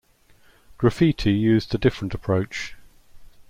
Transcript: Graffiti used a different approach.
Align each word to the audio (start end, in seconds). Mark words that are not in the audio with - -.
Graffiti 0.79 1.31
used 1.31 1.75
a 1.75 1.77
different 1.77 2.15
approach. 2.15 2.73